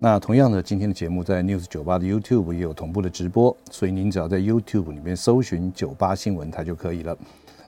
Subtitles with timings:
[0.00, 7.18] 那同样的，今天的节目在 News 九八的 YouTube 也有同步的直播，所以您只要在 YouTube 里面搜寻九八新闻台就可以了。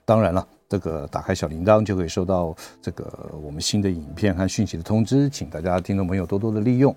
[0.04, 6.94] 当然了，这个打开小铃铛就可以收到这个我们新的影片和讯息的通知，请大家听众朋友多多的利用。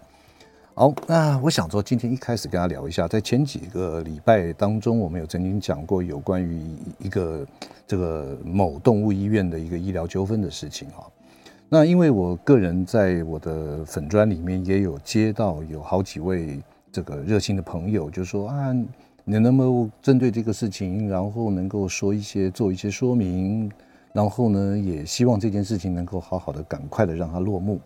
[0.75, 7.43] 好，那我想说，今天一开始跟大家聊一下，在前几个礼拜当中，我们有曾经讲过有关于一个
[7.87, 11.07] 这个某动物医院的一个医疗纠纷的事情哈。
[11.69, 18.71] 那因为我个人在我的粉专里面也有接到有好几位这个热心的朋友，就说啊，
[19.23, 23.71] 你能不能针对这个事情，然后能够说一些做一些说明，
[24.13, 27.81] 然后呢，也希望这件事情能够好好的赶快的让它落幕。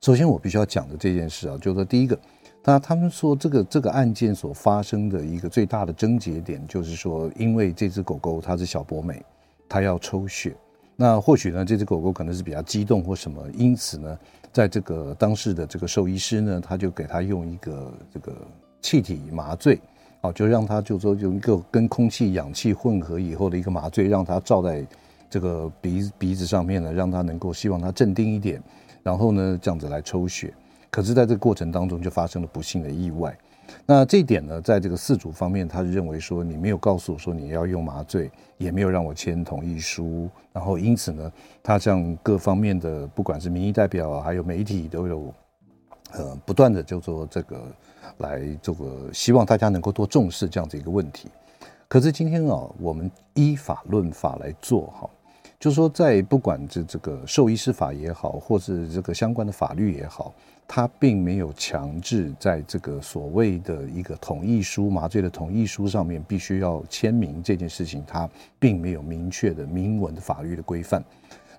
[0.00, 2.18] 首先我必须要讲的这件事啊，就是说第一个，
[2.64, 9.22] 那他们说这个这个案件所发生的一个最大的症结点，就是说因为这只狗狗它是小博美，
[9.68, 10.56] 它要抽血。
[10.96, 14.18] 那或许呢，这只狗狗可能是比较激动或什么，因此呢，
[14.50, 18.32] 在这个当时的这个兽医师呢，他就给他用一个这个
[18.80, 19.78] 气体麻醉，
[20.22, 24.86] 哦，就让他就说用一个跟空气、氧气混合以后的一个麻醉，让他罩在
[25.28, 28.62] 这个鼻鼻子上面呢，让他能够希望他镇定一点，
[29.02, 30.54] 然后呢，这样子来抽血。
[30.88, 33.36] 可是，在这个过程当中，就发生了不幸的意外。
[33.88, 45.32] 那这一点呢，在这个四主方面，他是认为说你没有告诉我说你要用麻醉，也没有让我签同意书，然后因此呢，他向各方面的不管是民意代表啊还有媒体都有，
[46.10, 47.62] 呃，不断的就说这个
[48.18, 51.28] 来这个希望大家能够多重视这样子一个问题。
[51.86, 55.08] 可是今天啊，我们依法论法来做哈，
[55.60, 60.34] 就是说在不管这这个兽医师法也好，或是这个相关的法律也好。
[60.68, 68.28] 他并没有强制在这个所谓的一个同意书、麻醉的同意书上面必须要签名这件事情，他
[68.58, 71.02] 并没有明确的明文的法律的规范。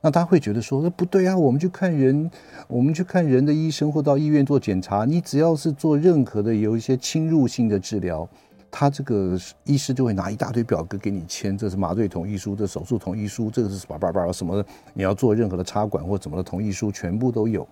[0.01, 2.29] 那他会觉得说，那不对啊，我们去看人，
[2.67, 8.27] 我们去看人的医生或到医院做检查，你只要是做任何的有一些侵入性的治疗，
[8.69, 17.67] 他这个医师就会拿一大堆表格给你签，这是麻醉同意书，这手术同意书，这个是叭叭叭什么的，你要做任何的插管或怎么的同意书，全部都有。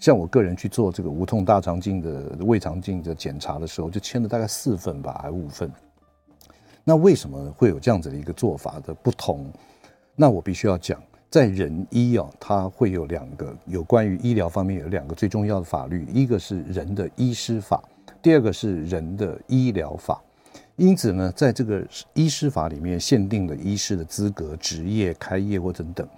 [0.00, 5.70] 像我个人去做这个无痛大肠镜的胃肠镜的检查的时候，就签了大概四份吧，还五份。
[6.82, 9.44] 那为什么会有这样子的一个做法的不同？
[10.16, 17.84] 那我必须要讲，在人医啊，它会有两个有关于医疗方面有两个最重要的法律，一个是人的医师法，
[18.22, 20.18] 第二个是人的医疗法。
[20.76, 26.08] 因此呢，在这个医师法里面限定了医师的资格、职业、开业或等等。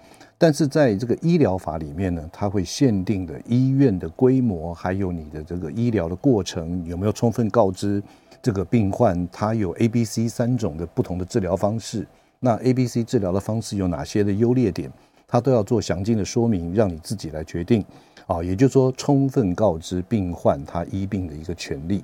[0.42, 8.02] 但是在这个医疗法里面呢，它会限定的医院的规模，还有你的这个医疗的过程有没有充分告知
[8.42, 12.04] 这个病患，他有 A、B、C 三种的不同的治疗方式。
[12.40, 14.90] 那 A、B、C 治疗的方式有哪些的优劣点，
[15.28, 17.84] 他都要做详尽的说明，让你自己来决定。
[18.26, 22.02] 啊，也就是说，充分告知病患他医病的一个权利。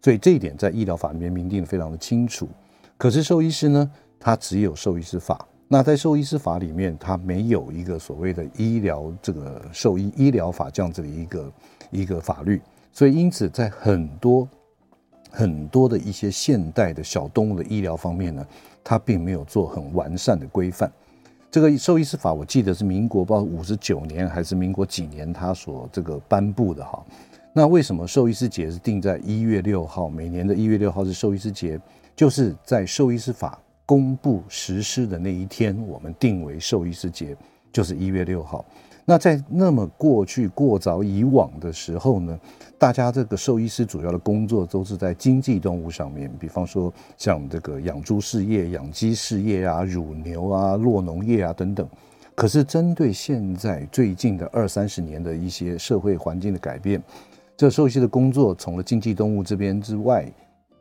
[0.00, 2.48] 所以这一点在医疗法里面明定的非常的清楚。
[2.96, 5.46] 可是兽医师呢，他只有兽医师法。
[5.66, 11.52] 那在兽医师法里面，它没有一个所谓的医疗这个兽医医疗法这样子的一个
[11.90, 12.60] 一个法律，
[12.92, 14.46] 所以因此在很多
[15.30, 18.46] 很多的一些现代的小动物的医疗方面呢，
[18.84, 20.90] 它并没有做很完善的规范。
[21.50, 27.02] 这个兽医师法，我记得是民国不知道五十九年还是民国几年，它所这个颁布的哈。
[27.52, 30.08] 那为什么兽医师节是定在一月六号？
[30.08, 31.80] 每年的一月六号是兽医师节，
[32.14, 33.58] 就是在兽医师法。
[33.86, 37.36] 公布实施的那一天，我们定为兽医师节，
[37.72, 38.64] 就是一月六号。
[39.06, 42.40] 那在那么过去过早以往的时候呢，
[42.78, 51.86] 大家这个兽医师主要的工作都是在经济动物上面，比方说像这个养猪事业、养鸡事业啊、乳牛啊、落农业啊等等。
[52.34, 57.02] 可是针对现在最近的二三十年的一些社会环境的改变，
[57.58, 60.26] 这兽医师的工作从了经济动物这边之外，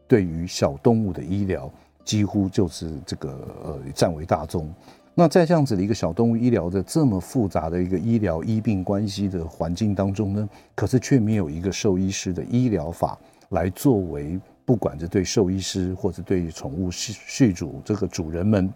[0.07, 1.69] 对于小动物的医疗。
[2.03, 3.29] 几乎就是这个
[3.63, 4.73] 呃占为大宗。
[5.15, 13.15] 那在这样子的一个小动物医疗的这么复杂的一个医疗医病关系的环境当中呢，可是却没有一个兽医师的医疗法
[13.49, 18.73] 来作为，不管是对兽医师或者对宠物饲饲主这个主人们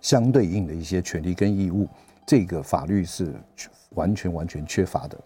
[0.00, 1.88] 相对应的一些权利跟义务，
[2.24, 3.34] 这个法律是
[3.96, 5.18] 完全完全缺乏的。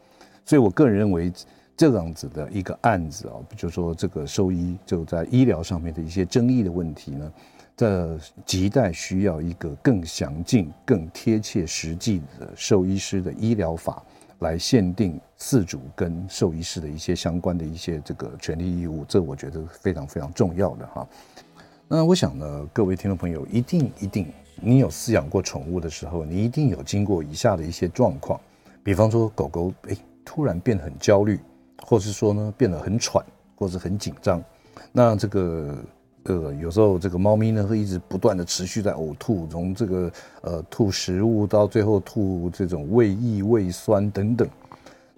[0.46, 1.30] 所以我个人认为，
[1.76, 7.32] 这样子的一个案子啊，就说这个兽医就在医疗上面的一些争议的问题呢，
[7.76, 8.16] 这
[8.46, 14.00] 亟待需要一个更详尽、更贴切实际的兽医师的医疗法
[14.38, 21.08] 来限定饲主跟兽医师的一些相关的一些这个权利义务，这我觉得非常非常重要的哈。
[21.88, 28.40] 那我想呢，各位听众朋友一定一定，你有饲养过宠物的时候，你一定有经过以下的一些状况，
[28.84, 31.40] 比方说狗狗诶突然变得很焦虑。
[31.82, 33.24] 或是说呢，变得很喘，
[33.56, 34.42] 或是很紧张，
[34.92, 35.76] 那这个
[36.24, 44.48] 呃，有时候这个猫咪呢会一直不断的持续在呕吐，从这个呃吐食物到最后吐这种胃液、胃酸等等。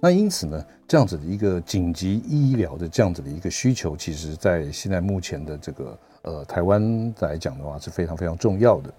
[0.01, 8.93] 那因此呢，这样子的一个紧急医疗的这样子的一个需求，其实在现在目前的这个呃台湾来讲的话是非常非常重要的。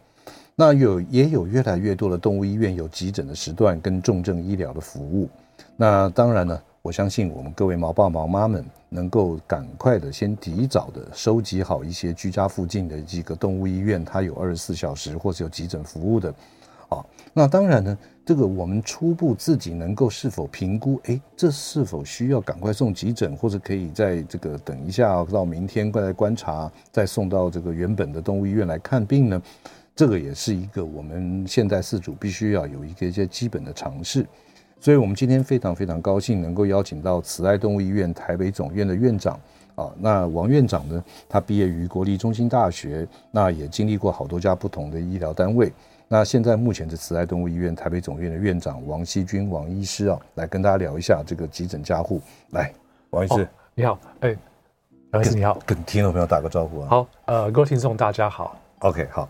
[0.56, 5.30] 那有也有越来越多的动物医院有急诊的时段跟重症医疗的服务。
[5.76, 6.62] 那当然呢。
[6.88, 16.34] 我相信我们各位毛爸毛妈们能够赶快的先提早的收集好一些居家附近的几个动物医院，它有二十四小时或者有急诊服务的，
[16.88, 17.04] 啊，
[17.34, 29.42] 那当然呢，这个我们初步自己能够是否评估，哎，这是否需要赶快送急诊，或者可以在这个等一下到明天过来观察，再送到这个原本的动物医院来看病呢？
[29.94, 34.26] 这个也是一个我们现在饲主必须要有一个一些基本的常识。
[34.80, 39.38] 所以，我们今天非常非常高兴能够邀请到慈爱动物医院台北总院的院长
[39.76, 45.74] 啊，那王院长呢，他毕业于国立中心大学，那也经历过好多家不同的医疗单位。
[46.08, 52.22] 那现在目前是慈爱动物医院台北总院的院长王希军王医师啊，来跟大家聊一下这个急诊加护。
[52.52, 52.72] 来，
[53.10, 54.38] 王医师，哦、你好，哎、欸，
[55.12, 56.88] 王医师你好，跟听众朋友打个招呼啊。
[56.90, 58.58] 好，呃，各位听众大家好。
[58.80, 59.28] OK，好。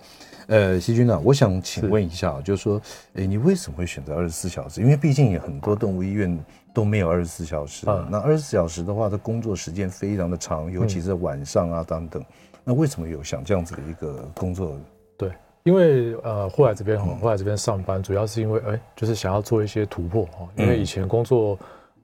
[0.47, 2.81] 呃，希均呢，我想请问一下，是就是说，
[3.15, 4.81] 哎，你为什么会选择二十四小时？
[4.81, 6.38] 因为毕竟有很多动物医院
[6.73, 7.85] 都没有二十四小时。
[7.88, 12.21] 嗯、那二十四小时的话，它工作时间非常的长，尤其是晚上啊等等。
[12.21, 12.25] 嗯、
[12.63, 14.77] 那为什么有想这样子的一个工作？
[15.17, 15.31] 对，
[15.63, 21.57] 因为呃，后来这边哈，后来这边上班，主要是因为哎，就是想要做一些突破哈，因为以前工作。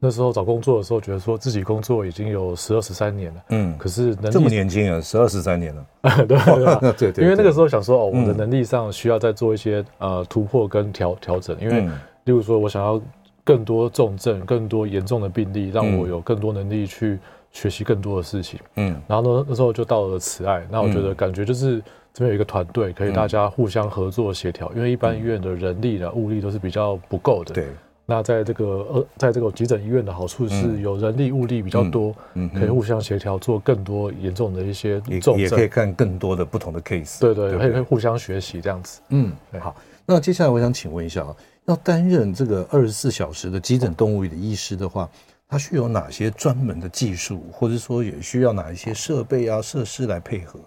[0.03, 5.85] 那时候找工作的时候，觉得说自己工作已经有十二十三年了，嗯，可是能力这么年轻啊，十二十三年了，
[6.27, 11.79] 对对 对对，因为那个时候想说哦，我的能力上需要再做一些呃突破跟调调整，因为
[12.25, 13.01] 例如说我想要
[13.45, 17.17] 更多重症、更多严重的病例，让我有更多能力去
[17.53, 21.81] 学习更多的事情，嗯，然后呢，那时候就到了慈爱，那我觉得感觉就是
[22.13, 27.67] 这边有一个团队，可以大家互相合作协调，因为一般医院的人力的物力都是比较不够的，对。
[28.05, 37.21] 那在这个呃，在这个急诊医院的好处是有人力物力比较多，嗯，可以互相协调做更多严重的一些重症，也可以看更多的不同的 case。
[37.21, 38.99] 对对，可以可以互相学习这样子。
[39.07, 39.73] 嗯，好。
[40.05, 41.33] 那接下来我想请问一下啊，
[41.63, 45.09] 要担任这个二十四小时的急诊动物的医师的话，
[45.47, 50.59] 他需要哪些专门的技术，或者说也需要哪一些设备啊设施来配合？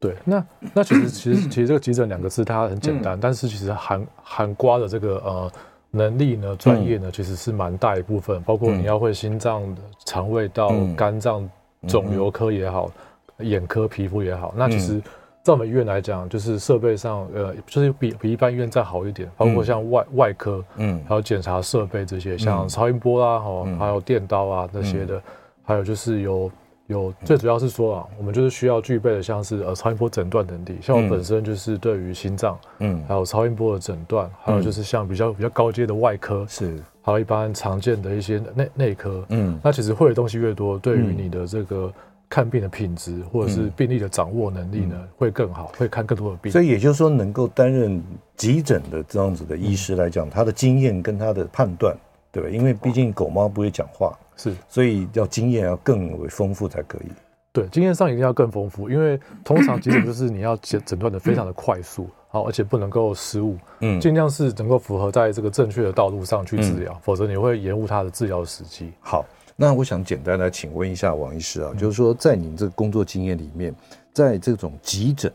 [0.00, 0.44] 对，那
[0.74, 5.52] 那其实其实其实这个急诊两个字它很简单，但是其实含含刮的这个呃。
[5.94, 11.48] 能力呢，专业呢，其实是蛮大一部分，嗯、包括你要会心脏的、肠胃道、肝脏、
[11.86, 12.90] 肿瘤科也好，
[13.36, 14.52] 嗯、眼科、皮肤也好。
[14.56, 15.00] 那其实，
[15.42, 25.22] 在我们医院来讲，就是设备上，呃，就是比比一般医院再好一点，包括像外外科，嗯，还有检查设备这些，像超音波啊，哈，还有电刀啊那些的，
[25.62, 26.50] 还有就是有。
[26.88, 30.78] 有最主要是说啊，我们就是需要具备的，像是呃超音波诊断能力。
[30.82, 41.90] 像我本身就是对于心脏，嗯，还有超音波的诊断，还有就是像比较比较高阶的外科，是，还有一般常见的一些内内科，嗯，那其实会的东西越多，对于你的这个
[42.28, 46.50] 看病的品质或者是病例的掌握能力呢，会更好，会看更多的病。
[46.50, 48.02] 所以也就是说，能够担任
[48.36, 51.96] 急诊的这样子的医师来讲，他的经验跟他的判断，
[52.32, 52.48] 对吧？
[52.48, 54.18] 因为毕竟狗猫不会讲话。
[54.34, 57.12] 是，所以要经验要更为丰富才可以。
[57.52, 68.90] 对，经验上一定要更丰富，因为通常急诊就是你要诊诊断的非常的快速，好，而且不能够失误，嗯，尽量是能够符合在这个正确的道路上去治疗，否则你会延误他的治疗时机。
[69.00, 73.74] 好，那我想简单来请问一下王医师啊，就是说在您这个工作经验里面，
[74.14, 75.30] 在这种急诊，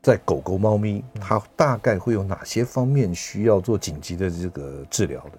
[0.00, 5.32] 在狗狗、猫咪，它大概会有哪些方面需要做紧急的这个治疗的？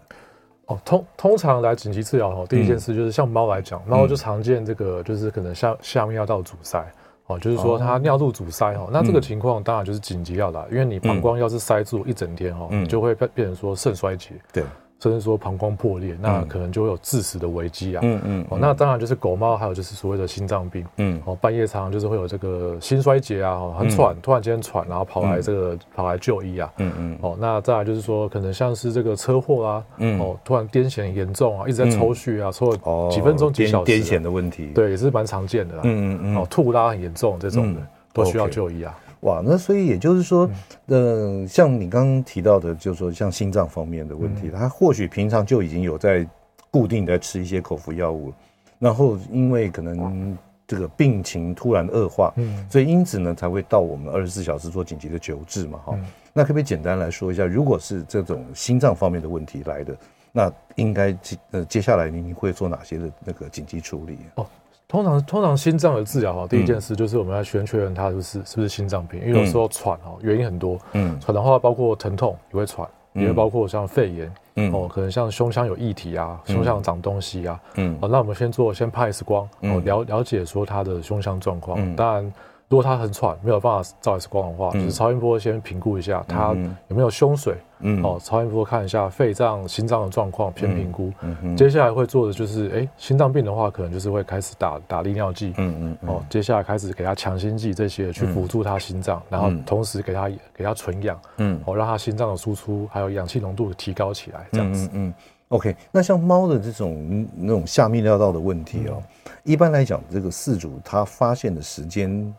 [0.86, 6.86] 通通常来紧急治疗哦，第一件事就是像猫来讲，猫就常见这个就是可能下下面尿道阻塞，
[7.28, 14.36] 哦，就是说它尿路阻塞哈，那这个情况当然就是紧急要来，因为你膀胱要是塞住一整天哈，就会变变成说肾衰竭。
[14.54, 14.64] 对，
[15.02, 18.02] 甚至说膀胱破裂，那可能就会有致死的危机啊。
[18.04, 18.46] 嗯嗯。
[18.50, 20.86] 哦，那当然就是狗猫，还有就是所谓的心脏病。
[20.98, 21.20] 嗯。
[21.26, 26.72] 哦，半夜常常就是会有这个心衰竭啊，很喘，突然间喘，然后跑来这个跑来就医啊。
[26.78, 27.18] 嗯嗯。
[27.22, 29.84] 哦，那再来就是说，可能像是这个车祸啊，
[30.20, 33.92] 哦，突然癫痫严重啊，一直在抽搐啊，抽了几分钟几小时。
[33.92, 34.68] 癫痫的问题。
[34.68, 35.76] 对，也是蛮常见的。
[35.78, 36.38] 嗯嗯嗯。
[36.38, 37.82] 哦，吐拉很严重这种的
[38.14, 38.96] 都需要就医啊。
[39.22, 40.50] 哇，那所以也就是说，
[40.88, 46.28] 嗯、呃，像你刚刚提到的，就是说像心脏方面的问题，他、嗯、或许平常就已经有在
[46.70, 48.34] 固定的吃一些口服药物，
[48.80, 50.36] 然后因为可能
[50.68, 56.06] 这个病情突然恶化，嗯，所以因此呢才会到我们二十四小时做紧急的救治嘛，哈、嗯。
[56.34, 59.96] 那可不可以简单来说一下，如果是这种心脏方面的问题来的，
[60.32, 64.18] 那应该接呃接下来您会做哪些的那个紧急处理？
[64.36, 64.48] 哦。
[64.92, 82.34] 通常，通常心脏的治疗哈，第一件事就是我们要先确认他就是是不是心脏病，因为有时候喘哦，原因很多，嗯，喘的话包括疼痛也会喘，也会包括像肺炎，嗯，哦，可能像胸腔有异体啊，胸腔长东西啊，嗯，好，那我们先做先拍 X 光，哦，了了解说他的胸腔状况，当然。
[82.72, 86.56] 如果他很喘，没有办法照 X 光的话，就是超音波先评估一下他
[86.88, 91.12] 有没有胸水，嗯，哦，超音波看一下肺脏、心脏的状况，偏评估。
[91.58, 104.90] 接下来会做的就是，哎，心脏病的话，可能就是会开始打打利尿剂，嗯嗯，哦，接下来开始给他强心剂这些去辅助他心脏，然后同时给他给他纯氧，嗯，哦，让他心脏的输出还有氧气浓度提高起来，这样子。
[104.94, 105.14] 嗯
[105.50, 105.76] ，OK。
[105.92, 109.04] 那像猫的这种那种下泌尿道的问题哦，
[109.44, 112.34] 一般来讲，这个饲主他发现的时间。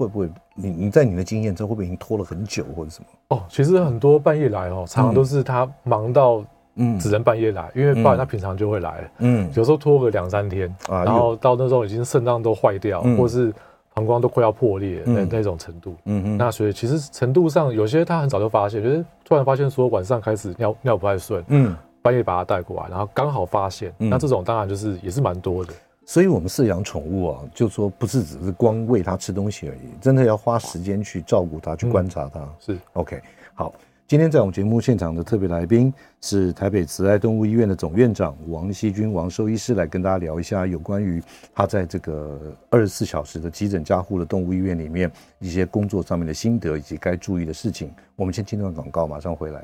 [0.00, 3.36] 会不会你你在你的经验中会不会已经拖了很久或者什么？
[3.36, 6.42] 哦，其实很多半夜来哦，常常都是他忙到
[6.76, 13.52] 嗯，只能半夜来，因为不然他平常就会来，嗯，有时候拖个两三天，然后到那时候已经肾脏都坏掉，或是
[13.92, 25.72] 膀胱都快要破裂那那种程度，嗯嗯，那所以其实程度上有些他很早就发现，就是突然发现说晚上开始尿尿不太顺，嗯，半夜把他带过来，然后刚好发现，那这种当然就是也是蛮多的。
[26.10, 32.40] 所以，我们饲养宠物啊，就说不是只是光喂它吃东西而已，真的要花时间去照顾它，去观察它。
[32.58, 33.22] 是 OK。
[33.54, 33.72] 好，
[34.08, 41.22] 今天在我们节目现场的特别来宾是台北慈爱动物医院的总院长王希君王兽医师，来跟大家聊一下有关于
[41.54, 47.88] 他在这个二十四小时的急诊加护的动物医院里面一些工作上面的心得以及该注意的事情。
[48.16, 49.62] 我们先听段广告，马上回来。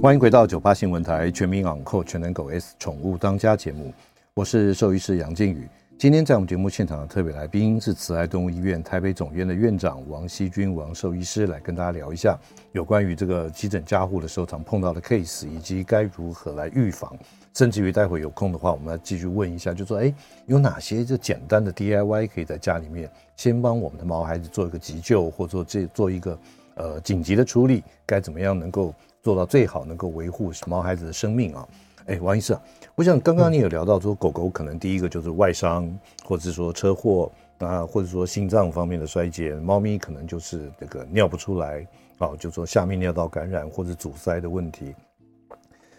[0.00, 3.92] 欢迎回到九八新闻台全民昂扣全能狗 S 宠物当家节目。
[4.38, 5.68] 我是兽医师杨靖宇，
[5.98, 12.38] 今天在我们节目现场的特别来宾是慈爱动物医院台北总院的院长王希君王兽医师，来跟大家聊一下
[12.70, 17.18] 有关于这个急诊加护的时候常碰到的 case，以及该如何来预防，
[17.52, 20.14] 甚至于待会有空的话，我们要继续问一下，就说哎，
[20.46, 26.38] 有哪些这简单的 DIY 可以在家里面先帮我们的毛孩子做一个急救，或者说这做一个
[26.76, 31.68] 呃紧急的处理，该怎么样能够做到最好，能够维护毛孩子的生命啊？
[32.08, 32.62] 哎，王医师啊，
[32.94, 35.86] 我想刚刚你有聊到说，狗狗可能第一个就是外伤，
[36.24, 41.86] 或者是说车祸啊，或者说心脏方面的衰竭；猫咪可能就是这个尿不出来，
[42.16, 44.94] 哦，就说下面尿道感染或者阻塞的问题。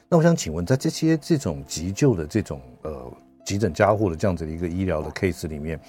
[0.10, 3.14] 那我想请问，在这些这种急救的这种呃
[3.46, 5.80] 急诊加护的这样子的一个医疗的 case 里面，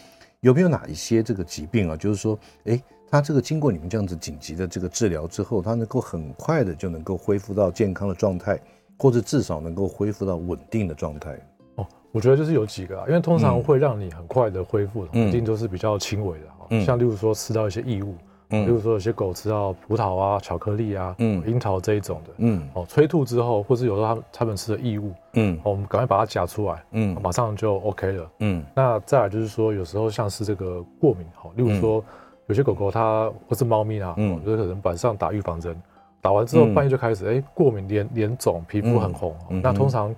[0.40, 2.78] 有没有哪一些这个疾病啊，就是说，哎，
[3.10, 8.60] 它这个经过你们这样子紧急的这个治疗之后，它能够很快的就能够恢复到健康的状态？
[9.00, 11.32] 或者至少能够恢复到稳定的状态。
[11.76, 18.14] 哦，我觉得就是有几个啊，因为通常会让你很快的恢复，一定都是比较轻微的哈，嗯、像例如说吃到一些异物，
[18.50, 32.04] 嗯，例如说有些狗吃到葡萄啊、巧克力啊、嗯、樱桃这一种的，嗯，哦，催吐之后，或是有时候它它们吃的异物，嗯，我们赶快把它夹出来，嗯，马上就 OK 了，嗯，那再来就是说，有时候像是这个过敏，好，例如说
[32.48, 35.80] 有些狗狗它或是猫咪啊，嗯，就是可能晚上打预防针。
[36.20, 39.34] 打完之后半夜就开始，哎、欸，过敏脸脸肿，皮肤很红。
[39.48, 40.14] 嗯、那通常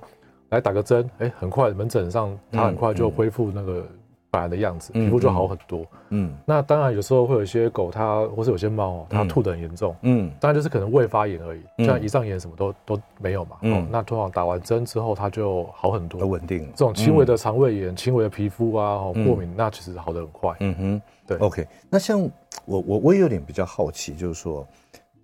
[0.51, 3.87] 来打个针，哎、欸，很快门诊上它很快就恢复那个
[4.31, 5.87] 本来的样子，嗯、皮肤就好很多。
[6.09, 9.95] 嗯，那当然有时候会有一些狗它，或是有些猫，它吐的很严重。
[10.03, 13.57] 嗯，当然就是可能胃发炎而已，嗯、像胰脏炎什么都都没有嘛。
[13.61, 16.67] 嗯，那通常打完针之后它就好很多，很稳定。
[16.75, 20.57] 这种轻微的肠胃炎、轻、嗯、微的皮肤啊、过敏，嗯、那其实好的很快。
[20.61, 21.37] 嗯哼，对。
[21.39, 22.21] OK，那像
[22.65, 24.67] 我我我也有点比较好奇，就是说。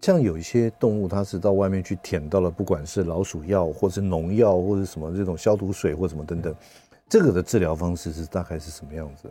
[0.00, 6.54] 像有一些动物，它是到外面去舔到了，不管是老鼠药，或是农药，或者什么这种消毒水，或什么等等，
[7.08, 9.28] 这个的治疗方式是大概是什么样子？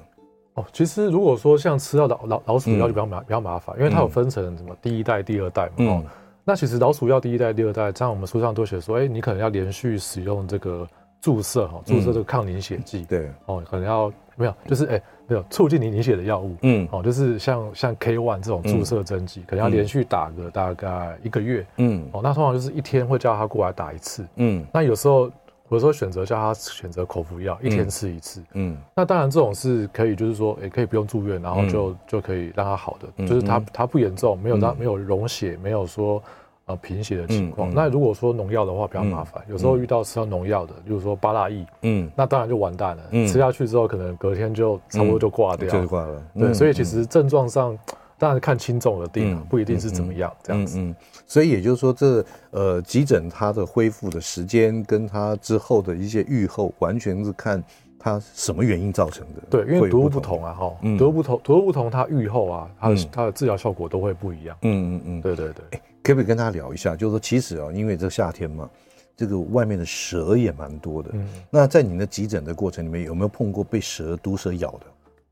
[0.56, 5.86] 哦，其实如果说像吃到老老老鼠药就比较麻比较麻烦，因为它有分成什么第一代、第二代嘛。
[5.86, 6.04] 哦，
[6.44, 10.88] 那其实老鼠药第一代、第二代，像我们书上都写说，哎，你可能要连续使用这个
[11.22, 25.30] 注射哈，注射这个抗凝血剂，对，哦，可能要没有，就是哎，没有促进你凝血的药物，嗯，哦，就是像像 K one 这种注射针剂，可能要连续打个大概一个月，嗯，哦，那通常就是一天会叫他过来打一次，嗯，那有时候。
[25.70, 28.42] 有时候选择叫他选择口服药，一天吃一次。
[28.54, 36.24] 嗯，那当然这种是可以，就是说，也可以不用住院，然后就就可以让他好的，就是他他不严重，没有让没有溶血，没有说
[36.68, 37.74] 呃贫血的情况。
[37.74, 43.04] 那如果说农药的话比较麻烦，有时候遇到吃到农药的，比如说巴拉益，嗯，那当然就完蛋了。
[43.28, 46.24] 吃下去之后，可能隔天就差不多就挂掉，就挂了。
[46.36, 47.78] 对，所以其实症状上。
[48.20, 50.80] 当然看轻重而定，不一定是怎么样这样子。
[50.80, 50.96] 嗯，
[51.28, 57.64] 所以也就是说，这呃急诊它的恢复的时间，跟它之后的一些预后，完全是看
[58.00, 59.42] 它什么原因造成的。
[59.50, 64.58] 对，因为毒物不同啊，哈，毒物不同，毒物不同，它愈后啊，它的它的治疗效果都会不一样。
[64.62, 65.80] 嗯嗯嗯，对对对。
[66.04, 66.96] 可不可以跟他聊一下？
[66.96, 68.70] 就是说，其实啊，因为这夏天嘛，
[69.16, 71.10] 这个外面的蛇也蛮多的。
[71.14, 71.28] 嗯。
[71.50, 74.86] 那在你的急诊的过程里面，有没有碰过被蛇毒蛇咬的？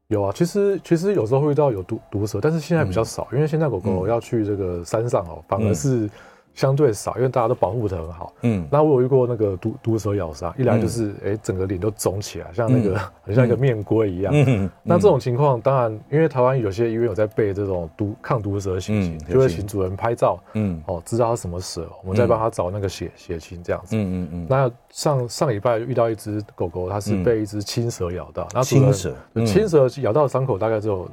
[0.08, 6.10] 有啊，其实其实有时候会遇到有毒毒蛇，但是现在比较少，因为现在狗狗要去这个山上哦，反而是。
[6.56, 8.34] 相对少，因为大家都保护的很好。
[8.42, 14.34] 嗯，那我有遇过那个毒毒蛇咬伤，一来就是哎、欸，整个脸都肿起来，像那个 很像一个面龟一样。
[14.34, 23.98] 嗯，那这种情况，当然，因为台湾有些医院有在备这种毒抗毒蛇血清，就会请主人拍照，嗯，哦，知道它什么蛇，我们再帮他找那个血血清这样子。
[23.98, 24.48] 嗯嗯嗯。
[24.50, 29.14] 那上上礼拜遇到一只狗狗，它是被一只青蛇咬到，那青蛇，
[29.46, 31.06] 青蛇咬到的伤口大概只有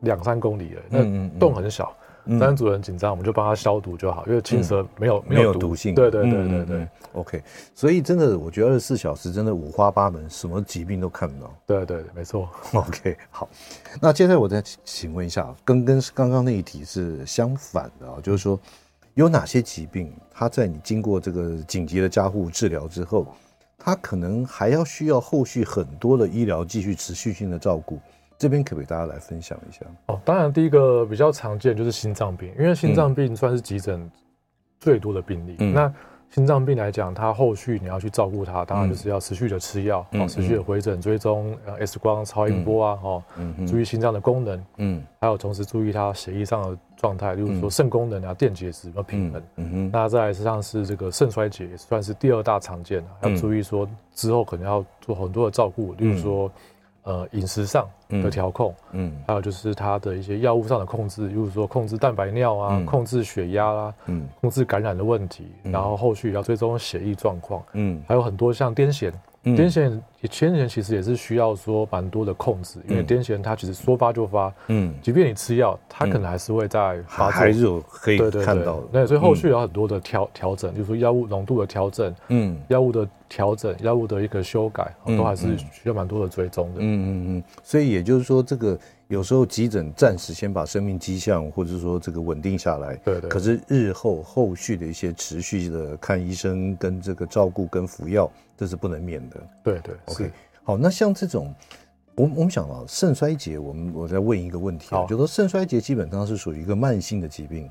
[0.00, 1.90] 两三公里了，那洞很小。
[2.38, 5.94] 但是主人紧张，我们就帮他消毒就好，因为青蛇没有没有毒性。
[5.94, 7.42] 对对对对对，OK。
[7.74, 11.54] 所以真的，我觉得二十四小时真的五花八门，什么疾病都看不到。
[11.66, 12.48] 对对，没错。
[12.74, 13.48] OK，好。
[14.00, 18.58] 那接下来我再请问一下，跟跟刚刚那一题是相反的啊，就是说
[19.14, 23.26] 有哪些疾病，它在你经过这个紧急的加护治疗之后，
[23.78, 27.98] 它可能还要需要后续很多的医疗继续持续性的照顾。
[28.40, 29.84] 这边可不可以大家来分享一下？
[30.06, 34.10] 哦，当然，第一个比较常见就是心脏病，因为心脏病算是急诊
[34.78, 35.56] 最多的病例。
[35.58, 35.92] 嗯、那
[36.30, 49.42] 心脏病来讲，它后续你要去照顾它，当然就是要持续的吃药，嗯、持续的回诊追踪，呃，X 光、超音波啊，哈、嗯，嗯、注意心脏的功能，嗯，还有同时注意它血液上的状态，例如说肾功能啊、电解质有没有平衡。
[49.56, 56.50] 嗯嗯、那再来实际上是这个肾衰竭，也算是第二大常见的，要注意说之后可能要做很多的照顾，例如说。
[57.02, 69.12] 呃，饮食上的调控，嗯，还有就是它的一些药物上的控制，比如说控制蛋白尿啊，控制血压啦，嗯，控制感染的问题，然后后续要追踪血液状况，嗯，还有很多像癫痫。
[69.42, 78.86] 癫痫癫痫其实也是需要说蛮多的控制，因为癫痫它其实说发就发，嗯，即便你吃药，它可能还是会在发作，还是有可以看到的。
[78.92, 86.80] 对，所以后续有很多的调调整，就是说药物浓度的调整，嗯，药物的调整，药物的一个修改，都还是需要蛮多的追踪的。
[86.80, 88.78] 嗯嗯嗯，所以也就是说这个。
[89.10, 93.28] 有时候急诊暂时先把生命迹象或者说这个稳定下来，对对。
[93.28, 99.36] 可是日后后续的一些持续的看医生跟这个照顾跟服药，这是不能免的。
[99.64, 100.30] 对对，OK。
[100.62, 101.52] 好，那像这种，
[102.14, 107.68] 我我们想啊，肾衰竭，我们我再问一个问题啊，就说肾衰竭基本上是属于一个慢性的疾病，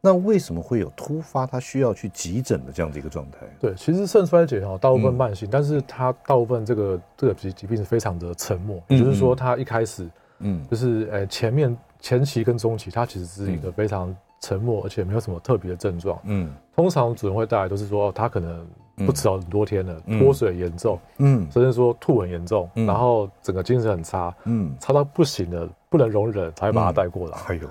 [0.00, 3.40] 那为什么会有突发它需要去急诊的这样的一个状态？
[3.60, 10.08] 对，其实肾衰竭哈，大部分慢性，但是它大部分这个这个疾疾病是非常的沉默，也就是说它一开始。
[10.40, 16.18] 嗯，就是呃，前面前期跟中期，它其实是一个非常沉默，而且没有什么特别的症状。
[16.24, 18.66] 嗯，通常主人会带来都是说，哦，它可能
[19.06, 27.38] 不吃了很多天了，脱水严重，嗯，甚至说吐很严重，然后整个精神很差，嗯，差到不行了，不能容忍，才会把它带过来。
[27.46, 27.68] 哎呦，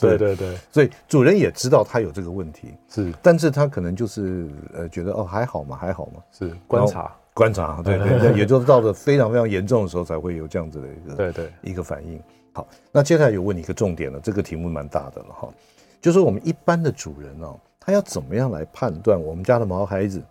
[0.00, 7.10] 对对对，所以主人也知道他有这个问题，是，但是他可能就是呃，觉得哦还好嘛，还好嘛，是观察。
[7.34, 12.20] 观察，对 对对，也就是到了非常非常严重的时候才会有这样子的一个对对一个反应。
[12.52, 15.48] 好，那接下来有问你一个重点了，这个题目蛮大的了哈，
[16.00, 20.22] 就是我们一般的主人哦，他要怎么样来判断我们家的毛孩子，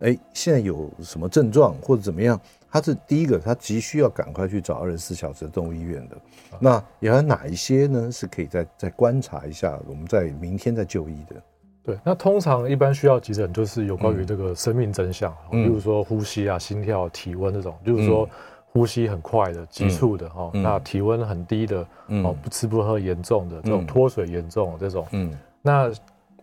[0.00, 2.38] 哎，现在有什么症状或者怎么样？
[2.72, 6.16] 他是第一个，他急需要赶快去找二十四小时的动物医院的。
[6.60, 8.12] 那有哪一些呢？
[8.12, 11.42] 是可以再再观察一下，我们在明天再就医的。
[11.82, 18.28] 对，那通常一般需要急诊，就是有关于这个生命真相，比如说呼吸啊、心跳、体温这种，就是说
[18.66, 21.86] 呼吸很快的、急促的哈，那体温很低的，
[22.22, 25.90] 哦，不吃不喝严重的这种脱水严重的这种，嗯，那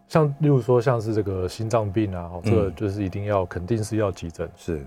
[0.08, 4.86] 像例如说像是这个心脏病啊，这个就是一定要肯定是要急诊，是。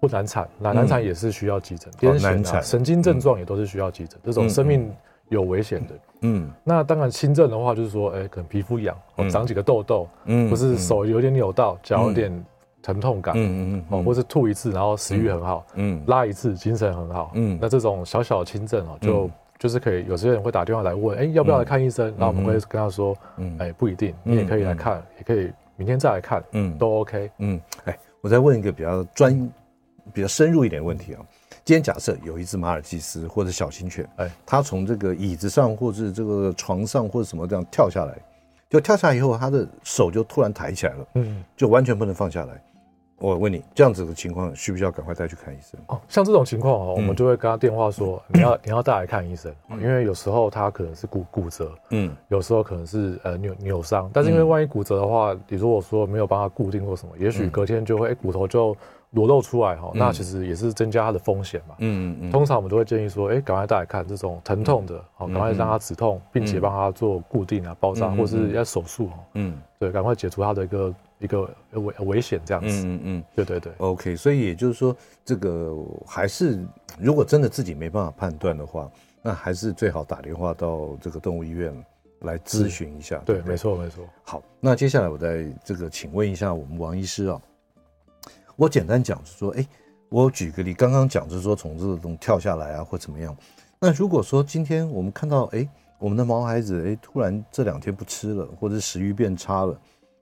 [0.00, 4.92] 不难产，难难产也是需要急诊，癫痫啊、神经症状也都是需要急诊，这种生命。
[5.30, 5.94] 有危险的，
[6.26, 8.96] 嗯，那当然轻症的话，就是说，哎，可能皮肤痒，
[9.30, 12.44] 长几个痘痘，嗯，或是手有点扭到，脚有点
[12.82, 22.06] 疼痛感，嗯嗯嗯，哦，或是吐一次然后食欲很好，嗯，拉一次精神很好，嗯，那这种小小的轻症哦，就就是可以，有些人会打电话来问，哎，要不要来看医生？
[22.18, 29.50] 然后我们会跟他说，嗯，哎，不一定，你也可以来看，也可以明天再来看，嗯，都 OK，嗯，哎，我再问一个比较专、
[30.12, 31.20] 比较深入一点的问题啊。
[31.64, 38.14] 今天假设有一只马尔济斯或者小型犬，哎，它从这个椅子上或者这个床上或者什么这样跳下来，
[38.68, 42.62] 就跳下来以后，它的手就突然抬起来了，嗯，就完全不能放下来。
[43.16, 45.80] 我问你，这样子的情况需不需要赶快带去看医生？
[45.86, 58.76] 哦，像这种情况哦，我们就会跟他电话说， 你要你要带来看医生，因为有时候他可能是骨骨折，嗯，有时候可能是呃扭扭伤，但是因为万一骨折的话，你如果说没有帮他固定或什么，也许隔天就会哎骨头就。
[59.14, 61.76] 裸露出来哈，那其实也是增加它的风险嘛。
[61.78, 62.30] 嗯嗯嗯。
[62.32, 69.14] 通常我们都会建议说，哎，赶快带来看这种疼痛的，好，赶快让它止痛，并且帮它做固定啊、包扎，或是要手术哈。
[69.34, 72.86] 嗯，对，赶快解除它的一个一个危危险这样子。
[72.86, 73.72] 嗯嗯，对对对。
[73.78, 75.72] OK，所以也就是说，这个
[76.06, 76.66] 还是
[76.98, 78.90] 如果真的自己没办法判断的话，
[79.22, 81.72] 那还是最好打电话到这个动物医院
[82.22, 83.22] 来咨询一下。
[83.24, 84.04] 对，没错没错。
[84.24, 87.40] 好，那接下来我再这个请问一下我们王医师啊。
[88.56, 89.66] 我简单讲是说，哎，
[90.08, 93.36] 我举个例，刚刚讲就是说从这种跳下来啊，或怎么样。
[93.80, 99.78] 那如果说今天我们看到，哎，我们的毛孩子，哎，突然这两天不吃了，或者食欲变差了，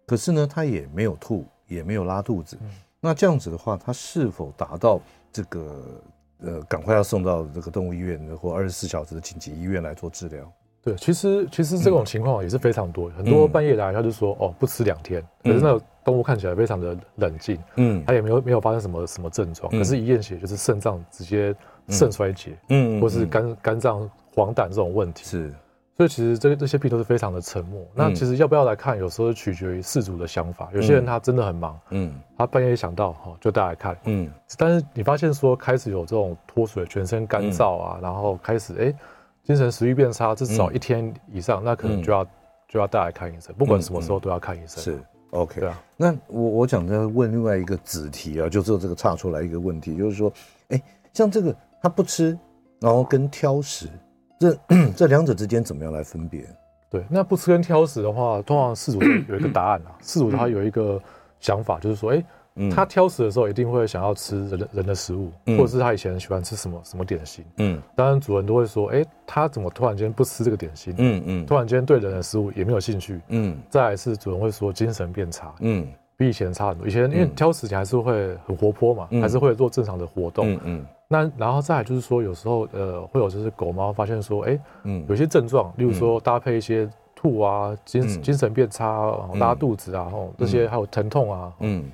[0.06, 2.58] 可是呢，他也没有吐，也没有拉肚子，
[3.00, 5.00] 那这样子的话，他是否达到
[5.32, 6.02] 这个
[6.38, 10.52] 呃，赶快要送到这个动物医院或二十四小时的紧急医院来做治疗？
[10.84, 15.82] 对，其实其实这种情况也是非常多，很多半夜来他就说，哦，不吃两天，可是那个。
[16.04, 21.54] 动物看起来非常的冷静，嗯，它也没有没有发生什么什么症状，可是，一验血就是肾脏直接
[21.90, 25.54] 肾衰竭，嗯，或是肝肝脏黄疸这种问题，是，
[25.96, 27.86] 所以其实这这些病都是非常的沉默。
[27.94, 30.68] 那其实要不要来看，有时候取决于事主的想法。
[30.74, 38.94] 有些人他真的很忙，嗯，他半夜想到哈就带来看，嗯，但是你发现说开始有这种脱水、全身干燥啊，然后开始哎
[39.44, 42.24] 精神食欲变差，至少一天以上，那可能就要
[42.68, 44.82] 就要带来看医生，不管什么时候都要看医生。
[44.82, 44.98] 是。
[45.30, 50.30] OK，对啊，那我我想再问另外一个子题啊，就只有这个岔出来一个问题，就是说，
[50.68, 52.38] 哎，像这个他不吃，
[52.80, 53.88] 然后跟挑食，
[54.38, 54.56] 这
[54.94, 56.44] 这两者之间怎么样来分别？
[56.90, 59.02] 对，那不吃跟挑食的话，通常饲主
[59.32, 61.00] 有一个答案啊，饲主他有一个
[61.40, 62.24] 想法，就是说，哎。
[62.70, 67.44] 他挑食的时候一定会想要吃人人的食物，或者是他以前喜欢吃什么什么点心。
[67.56, 70.94] 嗯，当然主人都会说，哎，他怎么突然间不吃这个点心？
[70.98, 73.20] 嗯嗯，突然间对人的食物也没有兴趣。
[73.28, 75.54] 嗯，再来是主人会说精神变差。
[75.60, 75.86] 嗯，
[76.16, 76.86] 比以前差很多。
[76.86, 80.52] 以前因为挑食前还是会很活泼嘛，还是会做正常的活动。
[80.52, 80.86] 嗯嗯。
[81.08, 91.90] 那然后再来就是说，有时候呃会有就是狗猫发现说，哎，嗯，有些症状，例如说搭配一些吐啊，精精神变差，拉肚子啊，哦这些还有疼痛啊，嗯。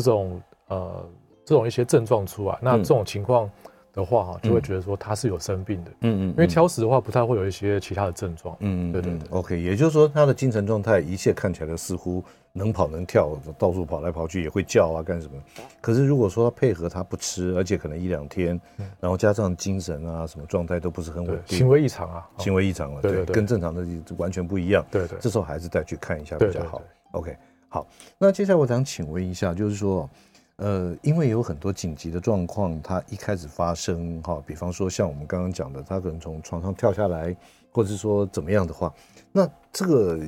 [0.00, 1.08] 这种呃，
[1.44, 3.50] 这种一些症状出来，那这种情况
[3.92, 15.34] 的话哈，就会觉得说他是有生病的，嗯嗯，因为挑食的话不太会有一些其他的症状，嗯嗯，对对对，OK，也就是说他的精神状态一切看起来似乎能跑能跳，到处跑来跑去也会叫啊干什么，
[15.80, 18.60] 可是如果说他配合他不吃，而且可能一两天，
[19.00, 23.84] 然后加上精神啊什么状态都不是很稳定，行为异常啊，行为异常了，对对，跟正常的
[24.16, 27.36] 完全不一样，对对，这时候还是带去看一下比较好，OK。
[27.72, 27.86] 好，
[28.18, 30.10] 那接下来我想请问一下，就是说，
[30.56, 37.34] 呃，因为有很多紧急的状况，它一开始发生，哈，比方说像我们刚刚讲的，它可能从床上跳下来，
[37.70, 38.92] 或者是说怎么样的话，
[39.30, 40.18] 那这个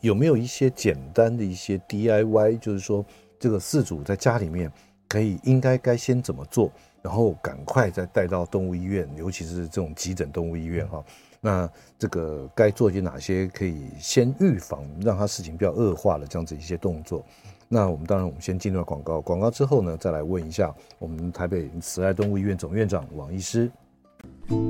[0.00, 3.04] 有没有一些简单的一些 DIY，就是说
[3.38, 4.72] 这个饲主在家里面
[5.06, 6.72] 可以应该该先怎么做，
[7.02, 11.04] 然后赶快再带到动物医院，尤其是这种急诊动物医院，哈。
[11.40, 17.24] 那这个该做些哪些可以先预防，让他事情不要恶化了这样子一些动作？
[17.68, 23.70] 那我们当然，我们先进入广告，广告之后呢，再来问一下我们台北慈爱动物医院总院长王医师。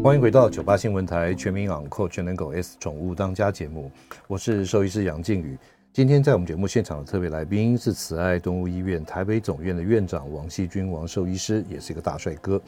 [0.02, 3.90] 欢迎回到九八新闻台全民昂扣全能狗 S 宠物当家节目，
[4.26, 5.56] 我是兽医师杨靖宇。
[5.98, 12.62] 今天在我们节目现场的特别来宾是慈爱动物医院台北总院的院长王锡军王兽医师，也是一个大帅哥。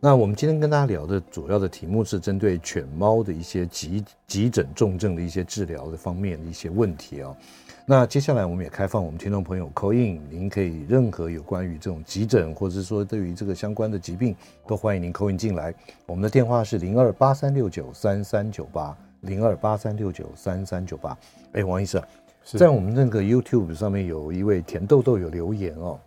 [0.00, 7.36] 那我们今天跟大家聊的主要的题目是针对犬猫的一些急急诊重症的一些治疗的方面的一些问题啊。
[7.84, 14.34] 那接下来我们也开放我们听众朋友 call in，您可以任何有关于这种急诊或者是说对于这个相关的疾病，
[14.66, 15.74] 都欢迎您 call in 进来。
[16.06, 21.14] 我们的电话是零二八三六九三三九八零二八三六九三三九八。
[21.52, 22.00] 哎，王医生，
[22.58, 25.98] 在我们那个 YouTube 上面有一位甜豆豆有留言哦。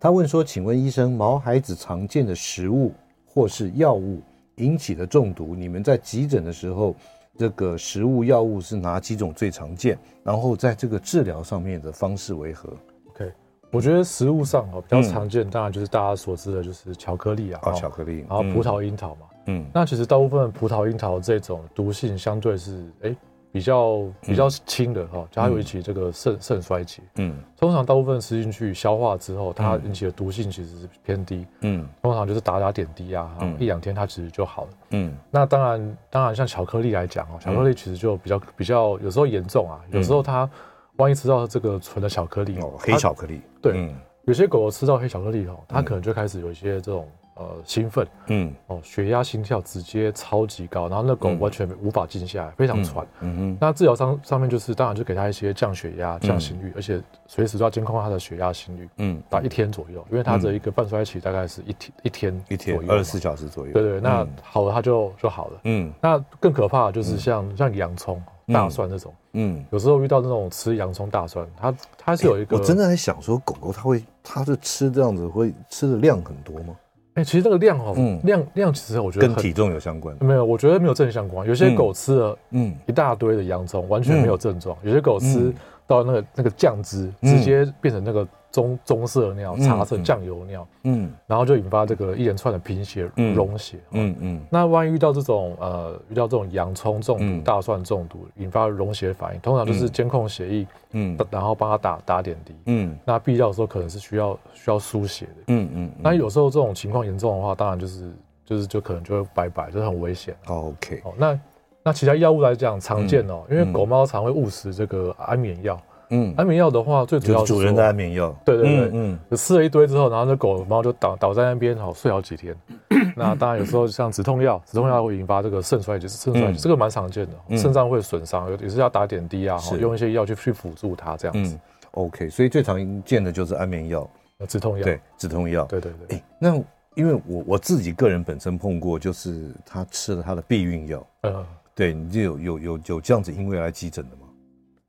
[0.00, 2.92] 他问说：“请问医生，毛孩子常见的食物
[3.26, 4.22] 或是药物
[4.56, 6.94] 引起的中毒，你们在急诊的时候，
[7.36, 9.98] 这个食物药物是哪几种最常见？
[10.22, 12.68] 然后在这个治疗上面的方式为何？”
[13.10, 13.32] OK，
[13.72, 23.16] 我觉得食物上哦比较常见，当然就是大家所知的就是巧克力啊，哦，巧克力，然后葡萄、樱桃嘛，嗯，那其实大部分葡萄、樱桃这种毒性相对是哎。
[23.50, 40.48] 比较比较轻的哈，加有一起这个肾肾衰竭，嗯，通常大部分吃进去消化之后，它引起的毒性其实是偏低，嗯，通常就是打打点滴啊，一两天它其实就好了，嗯，那当然当然像巧克力来讲哦，巧克力其实就比较比较有时候严重啊，有时候它
[40.96, 43.92] 万一吃到这个纯的巧克力哦，黑巧克力，对，
[44.24, 47.08] 有些狗狗吃到黑巧克力哦，它可能就开始有一些这种。
[47.38, 53.58] 呃，兴奋，嗯，哦，血压、心跳直接超级高，然后那狗完全无法静下来，非常喘，嗯哼。
[53.60, 64.00] 那治疗上上面就是，当然就给他一些降血压、降心率，而且随时都要监控他的血压、心率，嗯，打一天左右，因为他的一个半衰期大概是一天一天一天二十四小时左右，对对。
[64.00, 65.92] 那好了，它就就好了，嗯。
[66.00, 76.74] 那更可怕的就是像像洋葱、大蒜这种，嗯，有时候遇到那种吃洋葱、大蒜，它它是有一个，我真的在想说，狗狗它会它是吃这样子会吃的量很多吗？
[77.18, 80.16] 哎，其实这个量哦，量量其实我觉得跟体重有相关。
[80.20, 81.46] 没有，我觉得没有正相关。
[81.46, 84.76] 有些狗吃了嗯一大堆的洋葱，完全没有症状。
[84.84, 85.52] 有些狗吃
[85.86, 88.26] 到那个那个酱汁，直接变成那个。
[88.50, 94.40] 棕棕色尿、茶色酱油尿，嗯，然后就引发这个一连串的贫血、溶血，嗯嗯。
[94.50, 102.98] 那万一遇到这种呃，遇到这种洋葱中毒、大蒜中毒，引发溶血反应，通常就是监控血液，嗯，然后帮他打打点滴，嗯。
[103.04, 105.90] 那必要的时候可能是需要需要输血的，嗯嗯。
[105.98, 108.10] 那有时候这种情况严重的话，当然就是
[108.46, 110.34] 就是就可能就会拜拜，就是很危险。
[110.46, 111.38] OK，哦，那
[111.82, 115.78] 那其他药物来讲常见哦，因为狗猫常会误食这个安眠药。
[116.10, 118.34] 嗯，安眠药的话，最主要是主人的安眠药。
[118.44, 122.56] 对对对，嗯，就吃了一堆之后，然后那狗猫就倒倒在那边，好睡好几天。
[123.16, 131.58] 那当然有时候像止痛药，止痛药会引发这个肾衰竭，肾衰竭这个蛮常见的，肾脏会损伤，有也是要打点滴啊，用一些药去去辅助它这样子。
[131.92, 134.08] OK，所以最常见的就是安眠药、
[134.46, 134.84] 止痛药。
[134.84, 135.64] 对，止痛药。
[135.64, 136.16] 对对对。
[136.16, 136.54] 哎，那
[136.94, 141.06] 因为我我自己个人本身碰过，就是他吃了他的避孕药。
[141.22, 141.44] 嗯，
[141.74, 144.22] 对，你就有有有有这样子因为来急诊的吗？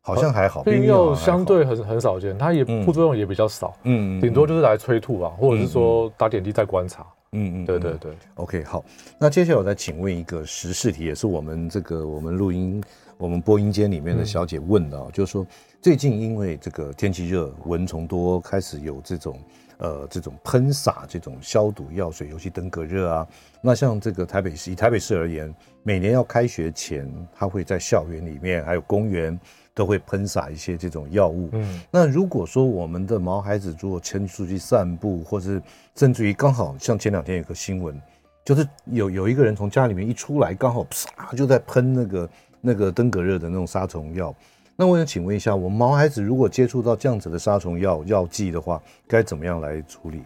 [0.10, 8.84] 好像还好，避孕药相对很很少见，它也副作用也比较少，嗯，顶多就是来催吐啊，或者是说打点滴再观察，嗯嗯，对对对，OK，好，
[9.19, 12.84] 那接下来我再请问一个时事题，也是我们这个我们录音
[13.17, 15.45] 我们播音间里面的小姐问的啊，就是说
[15.82, 19.39] 最近因为这个天气热，蚊虫多，开始有这种
[19.78, 23.28] 呃这种喷洒这种消毒药水，尤其登革热啊，
[23.62, 29.39] 那像这个台北市以台北市而言，每年要开学前，它会在校园里面还有公园。
[29.73, 31.49] 都会喷洒一些这种药物。
[31.53, 35.62] 嗯，那如果说我们的毛孩子如果牵出去散步，或是
[35.95, 37.99] 甚至于刚好像前两天有个新闻，
[38.43, 40.84] 就是有有一个人从家里面一出来，刚好
[41.15, 42.29] 啪就在喷那个
[42.62, 44.34] 那个登革热的那种杀虫药。
[44.75, 50.21] 那我想请问一下，我们毛孩子如果接触到这样子的杀虫药药剂的话，该怎么样来处理？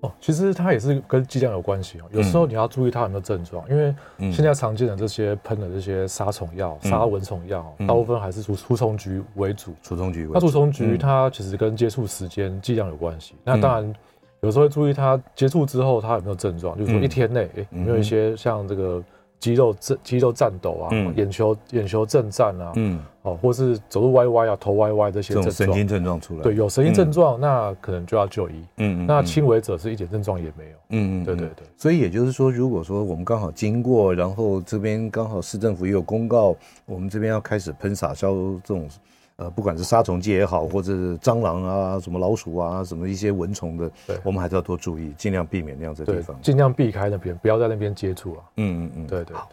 [0.00, 2.04] 哦，其实它也是跟剂量有关系哦。
[2.10, 3.94] 有时候你要注意它有没有症状，因为
[4.30, 9.74] 现在常见的这些喷的这些杀虫药、杀蚊虫药，大部分还是除除虫菊为主。
[9.82, 13.34] 除虫菊，那除虫菊它其实跟接触时间、剂量有关系。
[13.42, 13.94] 那当然，
[14.40, 19.02] 有时候会注意它接触之后它有没有症状，就是说一天内有没有一些像这个。
[19.38, 38.32] 肌肉震肌肉颤抖啊，眼球眼球震颤啊，嗯，哦，或是走路歪歪啊，头歪歪这些症状，神经症状出来，对，有神经症状，那可能就要就医，嗯，那轻微者是一点症状也没有，嗯嗯，对对对，所以也就是说，如果说我们刚好经过，然后这边刚好市政府也有公告，我们这边要开始喷洒消
[38.64, 38.88] 这种。
[39.36, 48.44] 呃，不管是杀虫剂也好，或者是蟑螂啊、什么老鼠啊、什么一些蚊虫的，对，我们还是要多注意，尽量避免那样子的地方，尽量避开那边，不要在那边接触啊。
[48.56, 49.36] 嗯嗯嗯，对对。
[49.36, 49.50] 好，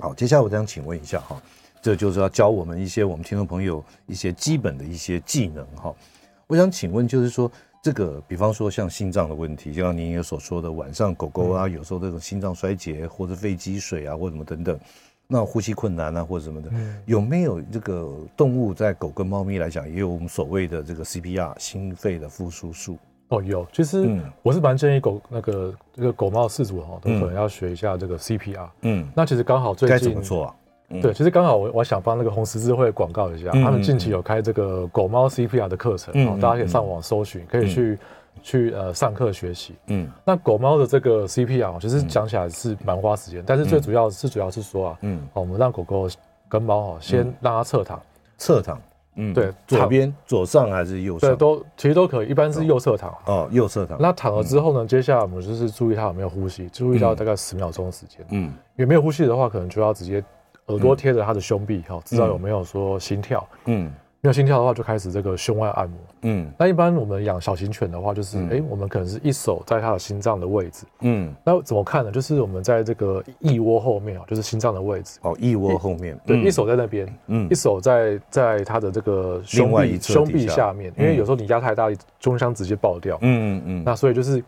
[0.00, 1.40] 好，接下来我想请问一下哈，
[1.80, 5.94] 这就是要教我们一些我们听众朋友一些基本的一些技能哈。
[6.46, 7.50] 我想请问，就是说
[7.82, 14.78] 这个，比方说像心脏的问题，就像您也所说的，晚上狗狗啊，有时候这种心脏衰竭或者肺积水啊，或者什么等等。
[15.30, 16.70] 那呼吸困难啊，或者什么的，
[17.04, 22.96] 有没有这个动物在狗跟猫咪来讲，也有我们所谓的这个 CPR 心肺的复苏术？
[23.28, 23.66] 哦，有。
[23.70, 24.08] 其实
[24.42, 28.70] 我是蛮建议狗那个这个狗猫的饲主哈，都可能要学一下这个 CPR。
[28.80, 30.54] 嗯，那其实刚好最近该怎么做啊？
[31.02, 37.98] 对，其实刚好我我想帮那个红十字会广告一下，他们近期有开这个狗猫 CPR 的课程，大家可以上网搜寻，可以去。
[38.42, 46.08] 去呃上课学习，嗯，那狗猫的这个 CPR 其实讲起来是蛮花时间，但是最主要是主要是说啊，嗯，我们让狗狗
[46.48, 48.00] 跟猫哈先让它侧躺，
[48.38, 48.80] 侧躺，
[49.16, 51.30] 嗯，对，左边左上还是右上？
[51.30, 53.14] 对，都其实都可以，一般是右侧躺。
[53.26, 53.98] 哦，右侧躺。
[54.00, 58.44] 那躺了之后呢，接下来我们就是注意它有没有呼吸，注意到大概十秒钟时间，嗯，
[58.76, 60.24] 因为没有呼吸的话，可能就要直接
[60.66, 63.92] 耳朵贴着它的胸壁哈，知道有没有说心跳，嗯。
[64.20, 65.98] 没有心跳的话，就开始这个胸外按摩。
[66.22, 70.84] 嗯，那一般我们养小型犬的话，就是哎、嗯，我们可能是一手在它的心脏的位置。
[71.02, 72.10] 嗯，那怎么看呢？
[72.10, 75.20] 就是我们在这个腋窝后面啊，就是心脏的位置。
[75.22, 83.16] 哦，腋窝后面，对，嗯一手在那边，嗯一手在在它的这个胸壁胸壁下面，因为有时候你压太大，胸腔直接爆掉。
[83.20, 84.42] 嗯嗯嗯，那所以就是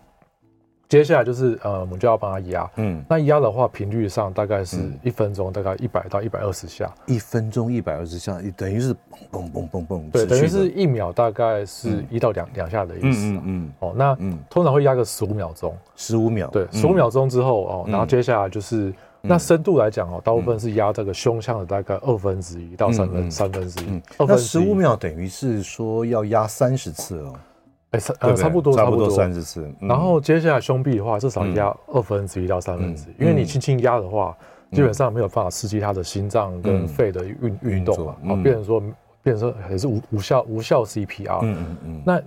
[0.91, 2.69] 接下来就是呃，我们就要帮他压。
[2.75, 4.99] 嗯，那压的话，频率上大概是嗯。
[5.05, 6.93] 一分钟大概一百到一百二十下。
[7.07, 8.93] 一分钟一百二十下，等于是
[9.31, 13.27] 嘣嘣嘣嘣嘣，对，等于是一秒大概是一到两两下的意思。
[13.27, 15.73] 嗯嗯哦，那嗯，通常会压个十五秒钟。
[15.95, 16.81] 十五秒，对，嗯。
[16.81, 17.93] 十五秒钟之后哦，嗯。
[17.93, 23.87] 然后接下来就是那深度来讲哦，大部分是压这个胸腔的大概二分之一到三嗯嗯分三分之一。
[23.91, 27.35] 嗯。，二分之一那十五，秒等于是说要压三十次哦，
[27.91, 29.17] 哎，差呃差不多差不多多。
[29.17, 29.89] 三十次，嗯。
[29.89, 33.15] 然后接下来胸壁的话，至少压二分之一到三分之一，嗯。
[33.21, 34.37] 因为你轻轻压的话，
[34.71, 34.77] 嗯。
[34.77, 38.81] 基本上没有办法刺激他的心脏跟肺的运运动嘛，然后，变成说
[39.23, 41.41] 变成说也是无无效无效 CPR。
[41.43, 42.23] 嗯嗯嗯，那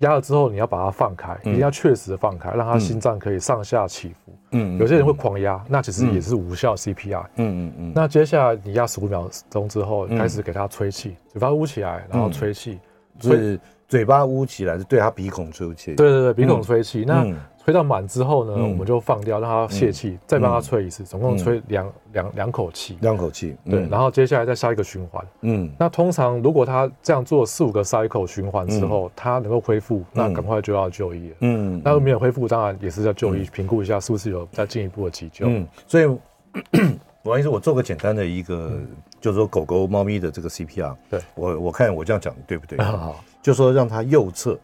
[0.00, 4.32] 压了之后，你要把它放开，定要确实的放开，让他心脏可以上下起伏。
[4.52, 7.24] 嗯有些人会狂压，那其实也是无效 CPR。
[7.36, 10.18] 嗯嗯嗯，那接下来你压十五秒钟之后，嗯。
[10.18, 12.78] 开始给他吹气，嘴巴捂起来，然后吹气。
[13.20, 17.04] 是嘴巴捂起来，是对他鼻孔吹气，对对对，鼻孔吹气。
[17.06, 17.34] 那嗯。
[17.64, 18.70] 吹到满之后呢，嗯。
[18.70, 22.96] 我们就放掉，让它泄气，再帮它吹一次，总共吹两两两口气。
[23.02, 25.22] 两口气，对，然后接下来再下一个循环。
[25.42, 25.70] 嗯。
[25.78, 31.36] 那通常如果他这样做四五个 cycle 循环之后，他能够恢复，那赶快就要就医了。
[31.40, 35.46] 嗯，那没有恢复，当然也是要就医，评估一下是不是有再进一步的急救。
[35.46, 36.06] 嗯，所以
[37.24, 38.72] 王医师，我做个简单的一个，
[39.20, 42.78] 就是说狗狗、猫咪的这个 CPR，对我我看我这样讲对不对？
[42.84, 44.58] 好，就说让它右侧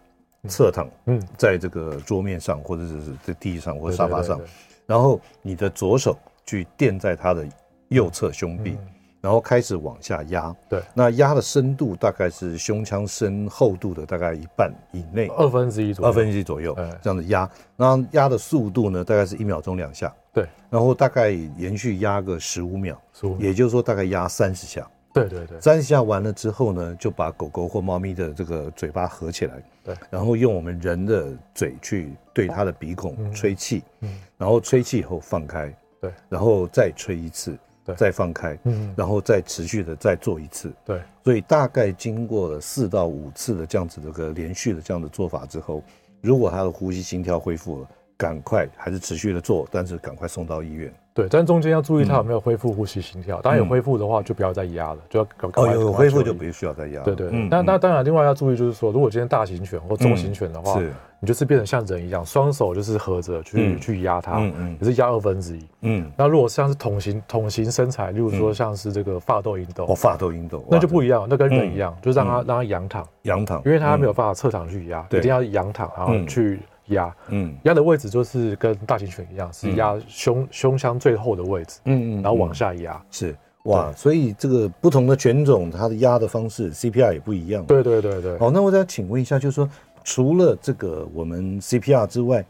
[0.48, 4.50] 侧躺，嗯，在这个桌面上或者是在地上或者沙发上对对对，
[4.86, 7.46] 然后你的左手去垫在它的
[7.88, 8.76] 右侧胸壁，
[9.20, 10.54] 然后开始往下压。
[10.68, 16.10] 对，那压的深度大概是胸腔深厚度的大概一半以内，二分之一左右。
[16.10, 17.48] 二分之一左右哎这样子压。
[17.76, 20.12] 然后压的速度呢，大概是一秒钟两下。
[20.34, 24.86] 对，然后大概延续压个十五秒，十五也就是说大概压三十下。
[25.12, 34.12] 对对对，三十下完了之后呢，就把狗狗或猫咪的这个嘴巴合起来，对，然后用我们人的嘴去对它的鼻孔吹气，嗯。
[34.36, 37.94] 然后吹气以后放开，对，然后再吹一次，对。
[37.94, 45.80] 再放开，嗯，然后再持续的再做一次，对，所以大概经过了四到五次的这样子的个连续的这样的做法之后，
[46.20, 50.92] 如果它的呼吸心跳恢复了，赶快还是持续的做，但是赶快送到医院。
[51.12, 53.40] 对，但中间要注意它有没有恢复呼吸心跳。
[53.40, 57.04] 当然有恢复的话，就不要再压了，就要赶赶哦，有有恢复就不需要再压了。
[57.04, 57.78] 对对那那嗯。
[57.78, 63.80] 当然，另外要注意就是说，如果今天大型犬或中型犬的话，是你就是变成像人一样，双手就是合着去嗯。
[63.80, 65.64] 去压它嗯嗯，也是压二分之一。
[65.82, 72.44] 嗯，那如果像是桶型桶型身材，例如说像是这个法斗银哦，豆，发抖、印度，那就不一一样，那跟人一样，就是让它嗯。
[72.48, 76.26] 让它仰躺，仰躺，因为它没有办法侧躺去压，一定要仰躺，然后嗯。
[76.26, 77.14] 去压。
[77.28, 83.02] 嗯压的位置就是跟大型犬一样，是压胸胸腔最后的位置，嗯嗯然后往下压。
[83.10, 89.66] 是哇，所以这个不同的犬种，它的压的方式 CPR 也不一样。，对对对对，好，那我再请问一下，就是说，
[90.04, 92.44] 除了这个我们 CPR 之外，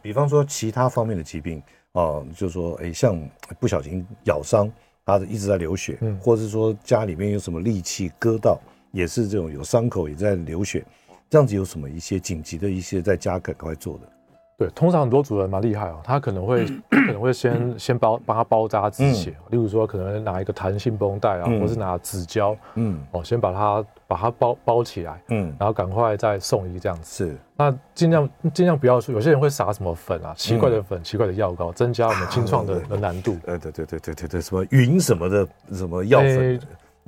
[0.00, 1.62] 比方说其他方面的疾病
[1.92, 3.20] 哦，就是说，哎，像
[3.60, 4.72] 不小心咬伤，
[5.04, 8.58] 它一直在流血，嗯或者是说家里面有什么利器割到，
[8.92, 10.82] 也是这种有伤口也在流血，
[11.30, 14.00] 这样子有什么一些紧急的一些在家赶快做的？
[14.56, 21.60] 对，通常很多主人蛮厉害哦，他可能会 可能会先先包帮他包扎止血，例如说可能拿一个弹性绷带啊，嗯。
[21.60, 23.00] 或是拿纸胶嗯。
[23.12, 27.26] 哦，先把它把它包包起来，嗯，然后赶快再送医这样子。
[27.26, 27.36] 是。
[27.56, 33.36] 那尽量尽量不要说，有些人会撒什么粉啊，奇怪的粉、奇怪的药膏，增加我们清创的的难度。
[33.46, 36.60] 呃，对对对对对对，什么云什么的，什么药粉诶，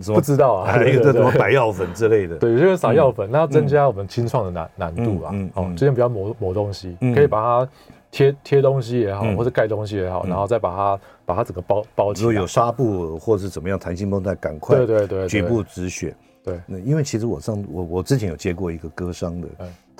[0.06, 1.12] 不知道啊，还有一个对。
[1.12, 2.36] 对什么白药粉之类的。
[2.36, 5.50] 对，就是撒药粉，那要增加我们清创的难难度啊嗯嗯。
[5.54, 7.70] 哦嗯，尽量不要抹抹东西嗯，可以把它
[8.10, 9.36] 贴贴东西也好，嗯。
[9.36, 12.24] 或者盖东西也好，然后再把它把它整个包包起来。
[12.24, 12.46] 如果有。
[12.46, 16.14] 纱布或者是怎么样弹性绷带，赶快对对对，局部止血。
[16.42, 16.58] 对。
[16.66, 19.48] 那因为其实我上我我之前有接过一个割伤的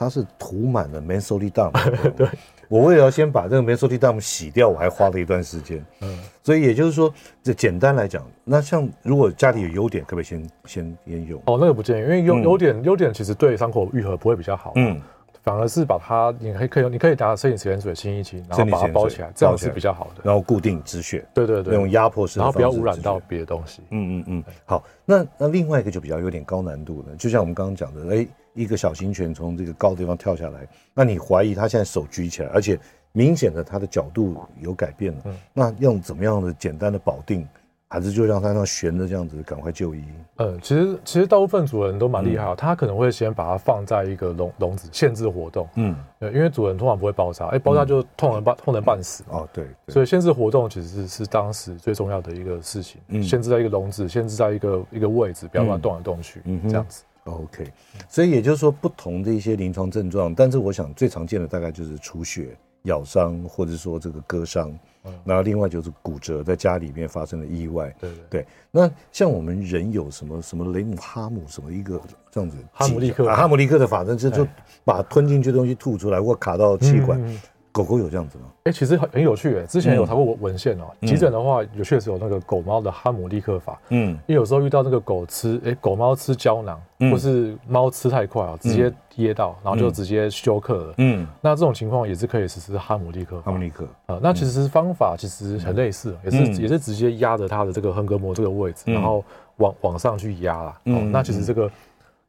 [0.00, 1.70] 嗯，他是涂满了 Mesothelioma。
[2.16, 2.26] 对，
[2.68, 5.84] 我为了要先把这个 Mesothelioma 洗掉，我还花了一段时间。
[6.00, 11.38] 嗯，所以也就是说，这简单来讲，那像如果家里有优点，可不可以先先先用？
[11.44, 14.72] 哦，那个不建议，因为优嗯优点优点其实对伤口愈合不会比较好。
[14.76, 14.98] 嗯，
[15.42, 20.22] 反而是把它，你可以可以你可以拿生理食盐水清一清，然后把它包起来，这样是比较好的。
[20.22, 23.82] 然后固定止血，对对对，用压迫式然后不要污染到别的东西。
[23.90, 32.78] 嗯嗯嗯，好，那那另外一个就比较有点高难度了，就像我们刚刚讲的，哎，一个小型犬从这个高的地方跳下来，那你怀疑它现在手举起来，而且
[33.12, 37.46] 明显的它的角度有改变了，嗯那用怎么样的简单的保定
[37.88, 40.04] 还是就让它那悬着这样子，赶快就医？
[40.36, 45.68] 嗯，其实其实大部分主人都蛮厉害，他可能会先把它放在一个笼笼子，限制活动。
[45.74, 49.24] 嗯，因为主人通常不会包扎，哎，包扎就痛人半痛人半死。
[49.28, 53.00] 哦，对，所以限制活动其实是是当时最重要的一个事情。
[53.08, 56.40] 嗯，限制在一个笼子，限制在一个一个位置，不要乱动来动去。
[56.44, 57.02] 嗯，这样子。
[57.24, 57.70] OK，
[58.08, 64.70] 所以也就是说，不同的一些临床症状，但是我想最常见的大概就是出血、咬伤，或者说这个割伤。
[65.04, 67.94] 嗯，然后另外就是骨折，在家里面发生的意外。
[67.98, 68.46] 对对对。
[68.70, 72.00] 那像我们人有什么什么雷姆哈姆什么一个
[72.30, 74.46] 这样子，哈姆立克啊，哈姆立克的法则就就
[74.84, 77.18] 把吞进去的东西吐出来，或卡到气管。
[77.22, 77.40] 嗯嗯
[77.72, 78.44] 狗狗有这样子吗？
[78.64, 80.84] 哎、欸，其实很很有趣哎，之前有查过文文献哦。
[81.02, 83.78] 急诊的话，有确实有那个狗猫的哈姆立克法。
[83.90, 90.94] 嗯，因为有时候遇到那个狗吃，哎、欸，狗猫吃胶囊，或是猫吃太快啊，直接噎到，然后就直接休克了。
[90.98, 93.40] 嗯，那这种情况也是可以实施哈姆立克。
[93.42, 99.24] 哈姆立克啊，那其实方法其实很类似，也是也是直接压着它的这个横膈膜这个位置，然后
[99.56, 100.80] 往往上去压啦。
[100.84, 101.70] 嗯，那其实这个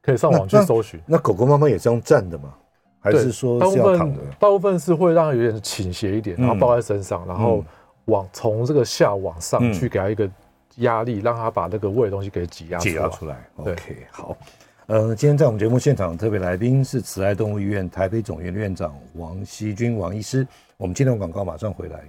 [0.01, 0.99] 可以上网去搜寻。
[1.05, 2.53] 那狗狗、猫猫也是用站的吗？
[3.01, 4.19] 还是说是要躺的？
[4.39, 7.65] 大部分是会让它有点倾斜一点，然后抱在身上，然后
[8.05, 10.29] 往从这个下往上去给它一个
[10.77, 13.43] 压力，让它把那个胃的东西给挤压挤压出来。
[13.55, 13.75] OK，
[14.11, 14.37] 好。
[14.85, 20.45] 呃，今天在我们节目现场特别来宾是慈爱动物医院台北总院的院长王希君王医师。
[20.77, 22.03] 我们今天广告马上回来，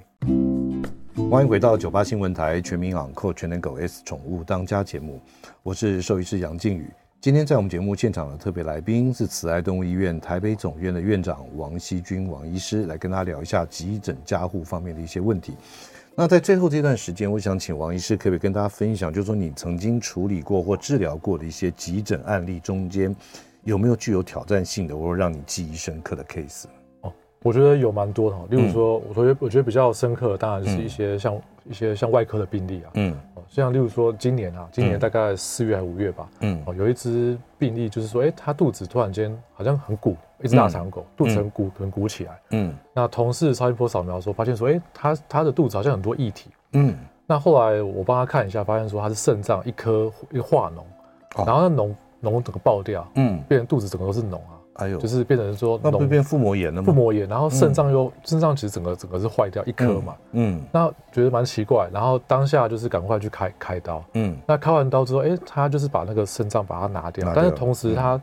[1.31, 5.21] 欢迎回到九八新闻台全民昂扣全能狗 S 宠物当家节目，
[5.63, 6.91] 我是兽医师杨靖宇。
[7.23, 15.55] 今天在我们节目现场的特别来宾是慈爱动物医院台北总院的院长王希君王医师，来跟大家聊一下急诊加护方面的一些问题。
[16.17, 23.15] 那在最后这段时间，我想请王医师可不可以跟大家分享，就是说你曾经处理过或治疗过的一些急诊案例中间，
[23.63, 26.65] 有没有具有挑战性的或者让你记忆深刻的 case？
[27.03, 27.13] 哦，
[27.45, 31.41] 我觉得有蛮多的，例如说，我觉得我觉得比较深刻的，当然就是一些像。
[31.65, 33.17] 一些像外科的病例啊，嗯，
[33.49, 46.97] 像例如说今年啊，今年大概四月还是五月吧，嗯，哦，有一只病例就是说，哎，他肚子突然间好像很鼓，一只大长狗，肚子很鼓，很鼓起来，嗯，那同事超音波扫描的时候发现说，哎，他他的肚子好像很多液体，嗯，
[47.27, 54.59] 那后来我帮他看一下，发现说他是肾脏一颗一个化脓，然后那脓脓整个爆掉，嗯，变成肚子整个都是脓啊。
[54.75, 56.87] 哎呦，就是变成说，那不是变腹膜炎了吗？
[56.87, 68.19] 腹膜炎，然后肾脏又肾脏其实整个整个是坏掉一颗嘛，嗯，那觉得蛮奇怪，然后当下就是赶快去开开刀，嗯，那开完刀之后，哎，他就是把那个肾脏把它拿掉，但是同时他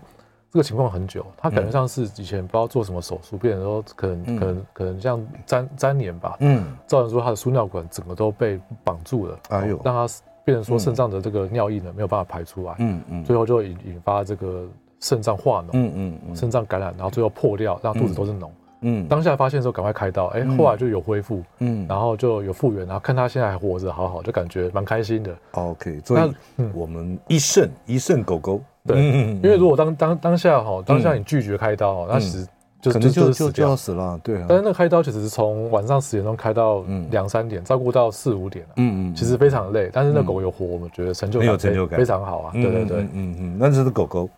[0.52, 10.12] 这个情况很久，他感觉像是以前不知道做什么手术，变成说可能可能可能像粘粘连吧，嗯，造成说他的输尿管整个都被绑住了，哎呦，让他
[10.44, 14.66] 变成说肾脏的这个尿液呢没有办法排出来，嗯嗯，最后就引引发这个。
[15.00, 18.50] 肾脏化脓，嗯嗯嗯，肾脏感染，然后最后破掉，让肚子都是脓，
[18.82, 25.36] 嗯，当下发现的时候赶快开刀，哎，后来就有恢复，嗯，然后就有复原，然后看他现在还活着，好好，就感觉蛮开心的。
[25.52, 26.34] OK，所以
[26.74, 32.48] 我们一肾一肾狗狗，对，因为如果当当当下哈，当下你拒绝开刀，那其实
[32.82, 34.38] 就可能就就就要死了，对。
[34.48, 42.00] 但是那个开刀其实是从晚上十点钟开到两三点，照顾到四五点，嗯嗯，其实非常累，但是那狗有活，我们觉得成就感有成就感。
[42.00, 44.30] 非常好啊，对对对，嗯嗯，那只是狗狗。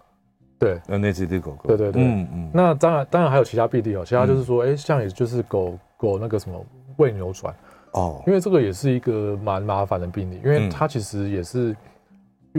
[0.61, 6.63] 对，那那只狗狗，对对对，嗯嗯，那当然当然还有其他病例哦，其他就是说，哎，像也就是狗狗那个什么
[6.97, 7.51] 胃扭转
[7.93, 11.75] 哦，因为这个也是一个蛮麻烦的病例，因为它其实也是，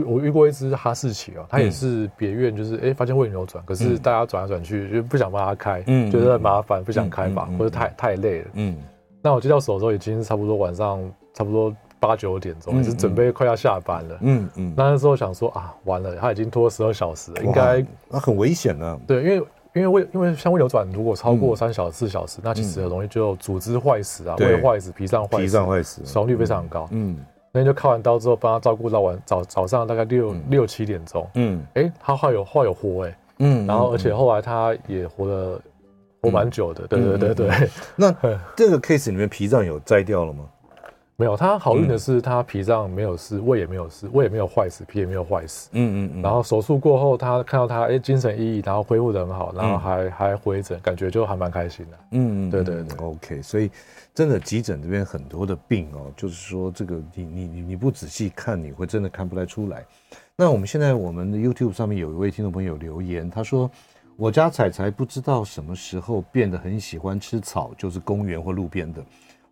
[0.05, 8.75] 我遇过一只哈士奇哦，它也是别院就是哎发现胃扭转，可是大家转来转去就不想帮它开，嗯，觉得很麻烦不想开嘛，或者太太累了，嗯，
[9.21, 10.99] 那我接到手的时候已经是差不多晚上
[11.33, 11.73] 差不多。
[12.05, 18.99] 八九点钟也是准备快要下班了，嗯嗯，那时候想说啊，完了，他已经拖十二小时了，应该那很危险呢。
[19.07, 26.89] 对，因为因为胃因为像胃流转，如果超过三小时四小时，那其实很容易就组织坏死啊，胃坏死、脾脏坏死、脾脏坏死，死亡率非常高。
[26.91, 27.17] 嗯，
[27.53, 35.61] 那天就开完刀之后，帮他照顾到晚早早上大概六六七点钟，嗯，哎，他后有后有活哎，嗯，然后而且后来他也活了
[36.21, 37.69] 活蛮久的，对对对对。
[37.95, 38.13] 那
[38.57, 40.43] 这个 case 里面脾脏有摘掉了吗？
[41.23, 45.69] 没有，他好运的是，他脾脏没有事，胃也没有事，胃也没有坏死，脾也没有坏死。
[45.71, 46.21] 嗯嗯嗯。
[46.21, 51.97] 然后手术过后，他看到他哎精神奕奕，然后恢复的很好，然后还还回诊，感觉就还蛮开心的。
[52.11, 52.97] 嗯嗯，对对对。
[52.97, 53.71] OK，所以
[54.13, 59.85] 真的急诊这边很多的病哦，就是说这个你你你你不仔细看，你会真的看不太出来。
[60.35, 63.71] 那我们现在我们的 YouTube 上面有一位听众朋友留言，他说
[64.17, 69.01] ：“我家彩彩不知道什么时候变得很喜欢吃草，就是公园或路边的。”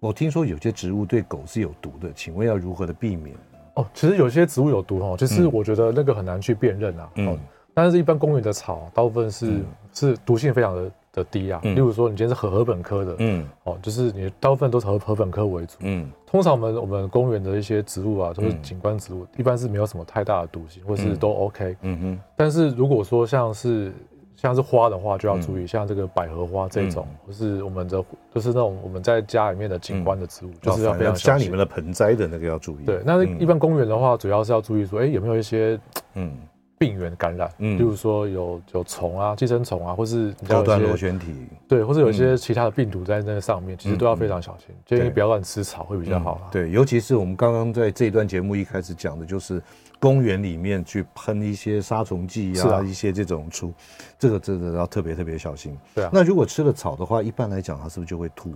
[0.02, 3.36] 我听说有些植物对狗是有毒的，请问要如何的避免？
[3.76, 7.10] 哦，其实有些植物有毒哦，就是我觉得那个很难去辨认啊。
[7.18, 7.38] 嗯，
[7.72, 11.62] 但是一般公园的草，大部分是、嗯、是毒性非常的的低啊。
[11.62, 16.10] 例如说，你今天是禾禾本科的，嗯，哦，就是你大部分都是禾禾本科为主，嗯。
[16.26, 22.20] 通常我们我们公园的一些植物啊，都是景观植物，一般是没有什么太大的毒性，或是都 OK，嗯哼。
[22.36, 23.94] 但是如果说像是
[24.42, 32.86] 像是花的话，就要注意，像这个百合花这种，或是我们的就是那种我们在家里面的景观的植物，就是要非常家里面的盆栽的那个要注意。
[32.86, 35.80] 对，那一般公园的话，主要是要注意说，哎，有没有一些
[36.16, 36.36] 嗯。
[36.82, 41.32] 病原感染，嗯，比如说有有虫啊、寄生虫啊，或是高端螺旋体，
[41.68, 46.50] 对，或是有一些其他的病毒在那个上面，其实都要非常小心，建议不要乱吃草会比较好。
[46.52, 49.62] 对，尤其是我们刚刚在这一段节目一开始讲的，就是
[50.02, 53.72] 公园里面去喷一些杀虫剂啊，一些这种除，
[54.18, 55.78] 这个真的要特别特别小心。
[55.94, 58.52] 对啊，那如果吃了草的话，一般来讲它是不是就会吐？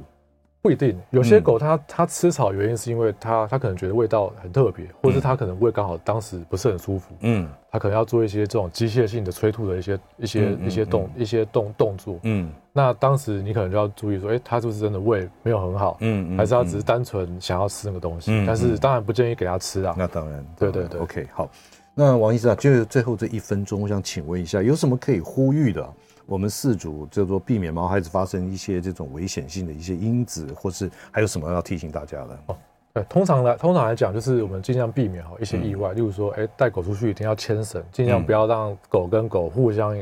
[0.63, 19.93] 不一定，有些狗它它吃草原因是因为它它可能觉得味道很特别，或是它可能胃刚好当时不是很舒服，嗯，它可能要做一些这种机械性的催吐的一些一些一些动一些动动作，嗯，那当时你可能就要注意说，哎，他是不是真的胃没有很好，嗯，还是他只是单纯想要吃那个东西，但是当然不建议给他吃啊。
[19.97, 21.49] 那当然，对对对，OK，好，
[21.93, 25.85] 那王医师啊，就最后这一分钟，我想请问一下，有什么可以呼吁的？
[26.25, 32.39] 我们四主叫做避免毛孩子发生一些这种危险性的一些因子，或是还有什么要提醒大家的？
[32.47, 32.57] 哦，
[32.95, 39.97] 对，通常来通常来讲，就是我们尽量避免哈一些意外，嗯、例如说，哎，带狗出去一定要牵绳，尽量不要让狗跟狗互相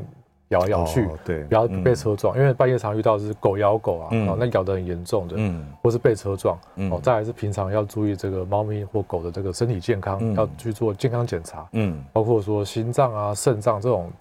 [0.50, 14.12] 咬来咬去，哦、对，不要被车撞，嗯、因为半夜常遇到是狗咬狗啊，嗯、那咬得很严重的，嗯，或是被车撞，嗯，哦，再来是平常要注意这个猫咪或狗的这个身体健康，嗯、要去做健康检查，嗯，包括说心脏啊、肾脏这种。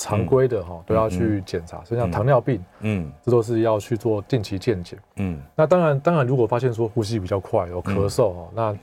[0.00, 5.38] 常规的哈都要去检查，所以像糖尿病，嗯，这都是要去做定期健检，嗯。
[5.54, 8.78] 那当然，当然，如果发现说呼吸比较快，有咳嗽哈，那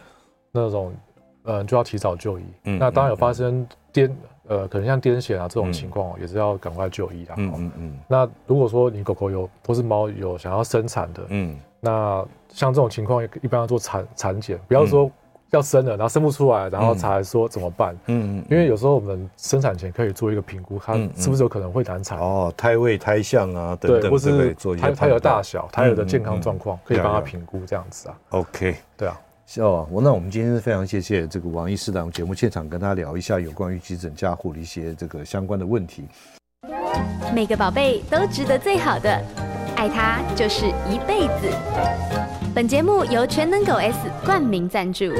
[0.51, 0.93] 那种
[1.41, 2.43] 呃就要提早就医。
[2.61, 4.11] 那当然有发生癫
[4.47, 7.34] 呃，可能像癫痫啊这种情况，也是要赶快就医的。
[7.38, 7.99] 嗯嗯。
[8.07, 15.09] 那如果说你狗狗有或是猫有想要生产的，嗯，那像这种情况一般要做产产检，不要说。
[15.51, 17.95] 要生了，然后生不出来，然后才说怎么办？
[18.07, 22.19] 嗯嗯，因为有时候我们生产前可以做一个评估，它是不是有可能会难产？
[22.19, 28.17] 哦，胎位、胎相啊，等等，或是胎胎儿大小、胎儿的健康状况，可以帮他评估这样子啊。
[28.31, 29.19] OK，对啊，
[29.59, 36.05] 哦，我那我们今天是非常谢谢这个王医师来我们节目现场跟他聊一下有关于急诊加护的一些这个相关的问题。
[37.33, 39.09] 每个宝贝都值得最好的，
[39.75, 42.36] 爱他就是一辈子。
[42.57, 45.13] 本节目由全能狗 S 冠名赞助。